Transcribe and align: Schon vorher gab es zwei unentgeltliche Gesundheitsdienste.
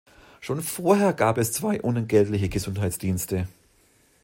Schon 0.39 0.63
vorher 0.63 1.13
gab 1.13 1.37
es 1.37 1.53
zwei 1.53 1.79
unentgeltliche 1.79 2.49
Gesundheitsdienste. 2.49 3.47